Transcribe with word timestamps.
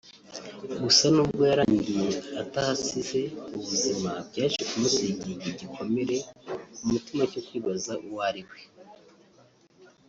gusa 0.83 1.05
nubwo 1.15 1.41
yarangiye 1.49 2.09
atahasize 2.41 3.21
ubuzima 3.57 4.11
byaje 4.29 4.59
kumusigira 4.69 5.29
igikomere 5.53 6.17
ku 6.75 6.81
mutima 6.91 7.21
cyo 7.31 7.41
kwibaza 7.47 7.93
uwo 8.05 8.19
ari 8.29 8.43
we 8.49 8.59